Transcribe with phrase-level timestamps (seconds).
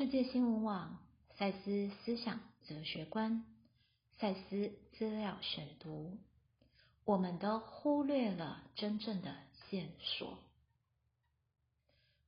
[0.00, 0.98] 世界新闻网
[1.36, 3.44] 赛斯思想哲学观，
[4.16, 6.16] 赛斯资料选读。
[7.04, 9.36] 我们都忽略了真正的
[9.68, 10.38] 线索。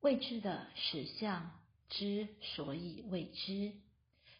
[0.00, 1.50] 未知的实相
[1.90, 3.74] 之所以未知，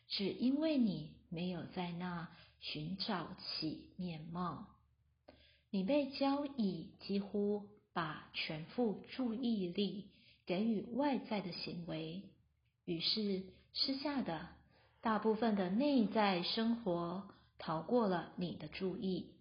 [0.09, 4.69] 只因为你没有在那寻找其面貌。
[5.69, 10.09] 你被交易几乎把全副注意力
[10.47, 12.23] 给予外在的行为。
[12.89, 13.43] 于是，
[13.74, 14.48] 私下的
[15.02, 19.34] 大部分的内在生活逃过了你的注意。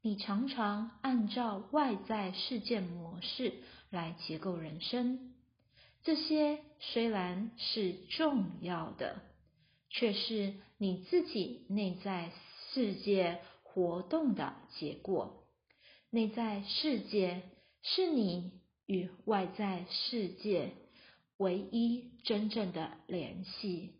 [0.00, 3.52] 你常常按照外在事件模式
[3.90, 5.34] 来结构人生，
[6.04, 9.20] 这些虽然是重要的，
[9.90, 12.32] 却是你自己内在
[12.72, 15.44] 世界活动的结果。
[16.08, 17.42] 内在世界
[17.82, 18.52] 是你
[18.86, 20.72] 与外在世界。
[21.38, 23.92] 唯一真正的联系，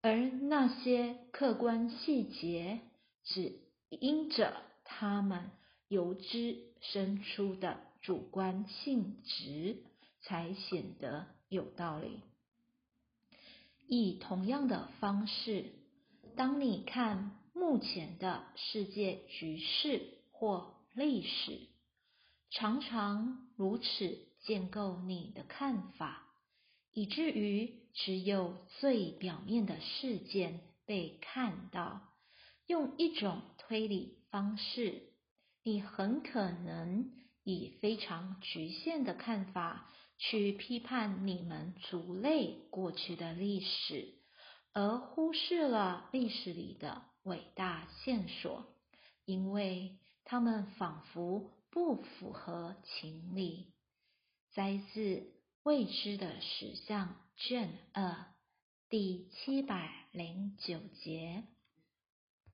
[0.00, 2.80] 而那些客观细节，
[3.24, 5.50] 只因着他们
[5.88, 9.82] 由之生出的主观性质，
[10.22, 12.20] 才显得有道理。
[13.86, 15.72] 以同样的方式，
[16.36, 21.60] 当你看目前的世界局势或历史，
[22.50, 26.26] 常常如此建构你的看法。
[26.94, 32.02] 以至于只有最表面的事件被看到，
[32.66, 35.02] 用一种推理方式，
[35.62, 37.10] 你很可能
[37.44, 44.14] 以非常局限的看法去批判你们族类过去的历史，
[44.72, 48.66] 而忽视了历史里的伟大线索，
[49.24, 53.72] 因为他们仿佛不符合情理。
[54.52, 55.41] 摘自。
[55.64, 58.26] 未知的实相卷二
[58.88, 61.44] 第七百零九节。